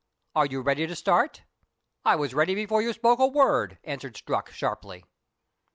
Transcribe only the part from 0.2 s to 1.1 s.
Are you ready to